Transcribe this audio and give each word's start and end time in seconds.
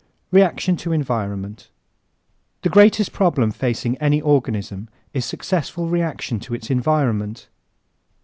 Reaction 0.31 0.75
to 0.77 0.93
Environment¶ 0.93 1.69
The 2.63 2.69
greatest 2.69 3.13
problem 3.13 3.51
facing 3.51 3.97
any 3.99 4.19
organism 4.19 4.89
is 5.13 5.25
successful 5.25 5.89
reaction 5.89 6.39
to 6.39 6.55
its 6.55 6.71
environment. 6.71 7.49